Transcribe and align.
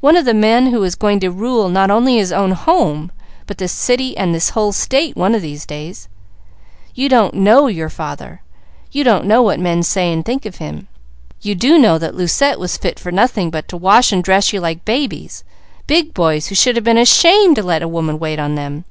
One 0.00 0.16
of 0.16 0.24
the 0.24 0.32
men 0.32 0.68
who 0.70 0.82
is 0.82 0.94
going 0.94 1.20
to 1.20 1.30
rule, 1.30 1.68
not 1.68 1.90
only 1.90 2.16
his 2.16 2.32
own 2.32 2.52
home, 2.52 3.12
but 3.46 3.58
this 3.58 3.70
city, 3.70 4.16
and 4.16 4.34
this 4.34 4.48
whole 4.48 4.72
state, 4.72 5.14
one 5.14 5.34
of 5.34 5.42
these 5.42 5.66
days. 5.66 6.08
You 6.94 7.10
don't 7.10 7.34
know 7.34 7.66
your 7.66 7.90
father. 7.90 8.40
You 8.92 9.04
don't 9.04 9.26
know 9.26 9.42
what 9.42 9.60
men 9.60 9.82
say 9.82 10.10
and 10.10 10.24
think 10.24 10.46
of 10.46 10.56
him. 10.56 10.88
You 11.42 11.54
do 11.54 11.78
know 11.78 11.98
that 11.98 12.14
Lucette 12.14 12.58
was 12.58 12.78
fit 12.78 12.98
for 12.98 13.12
nothing 13.12 13.50
but 13.50 13.68
to 13.68 13.76
wash 13.76 14.10
and 14.10 14.24
dress 14.24 14.54
you 14.54 14.60
like 14.60 14.86
babies, 14.86 15.44
big 15.86 16.14
boys 16.14 16.46
who 16.46 16.54
should 16.54 16.74
have 16.76 16.82
been 16.84 16.96
ashamed 16.96 17.56
to 17.56 17.62
let 17.62 17.82
a 17.82 17.88
woman 17.88 18.18
wait 18.18 18.38
on 18.38 18.54
them. 18.54 18.86